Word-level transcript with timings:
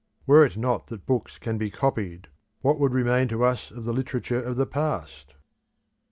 Were 0.25 0.43
it 0.43 0.57
not 0.57 0.87
that 0.87 1.05
books 1.05 1.37
can 1.37 1.59
be 1.59 1.69
copied, 1.69 2.27
what 2.61 2.79
would 2.79 2.91
remain 2.91 3.27
to 3.27 3.43
us 3.43 3.69
of 3.69 3.83
the 3.83 3.93
literature 3.93 4.41
of 4.41 4.55
the 4.55 4.65
past? 4.65 5.35